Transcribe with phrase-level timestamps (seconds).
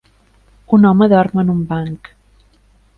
[0.77, 2.13] Un home dorm en un banc.